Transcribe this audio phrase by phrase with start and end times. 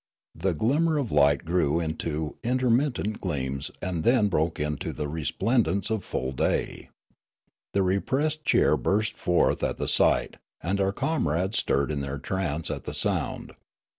[0.33, 5.91] The glim mer of light grew into intermittent gleams and then broke into the resplendence
[5.91, 6.89] of full day.
[7.73, 12.71] The repressed cheer burst forth at the sight, and our comrades stirred in their trance
[12.71, 13.53] at the sound.